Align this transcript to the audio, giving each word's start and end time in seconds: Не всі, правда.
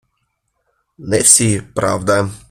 Не 0.97 1.19
всі, 1.19 1.61
правда. 1.75 2.31